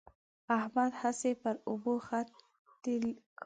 [0.57, 2.33] احمد هسې پر اوبو خطې
[3.03, 3.13] کاږي.